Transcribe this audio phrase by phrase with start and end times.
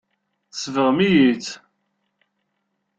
[0.51, 1.47] Tsebɣem-iyi-tt.